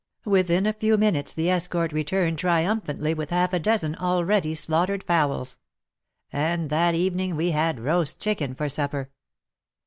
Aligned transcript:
Within 0.25 0.65
a 0.65 0.73
few 0.73 0.97
minutes 0.97 1.35
the 1.35 1.51
escort 1.51 1.91
returned 1.91 2.39
triumphantly 2.39 3.13
with 3.13 3.29
half 3.29 3.53
a 3.53 3.59
dozen 3.59 3.93
already 3.93 4.55
slaughtered 4.55 5.03
fowls. 5.03 5.59
And 6.33 6.71
that 6.71 6.95
evening 6.95 7.35
we 7.35 7.51
had 7.51 7.79
roast 7.79 8.19
chicken 8.19 8.55
for 8.55 8.67
supper. 8.67 9.11